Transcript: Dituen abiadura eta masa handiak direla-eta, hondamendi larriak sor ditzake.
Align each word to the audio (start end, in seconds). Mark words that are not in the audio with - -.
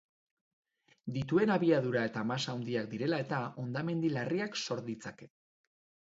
Dituen 1.17 1.51
abiadura 1.55 2.05
eta 2.09 2.23
masa 2.29 2.55
handiak 2.57 2.87
direla-eta, 2.93 3.41
hondamendi 3.65 4.11
larriak 4.15 4.57
sor 4.63 4.81
ditzake. 4.89 5.29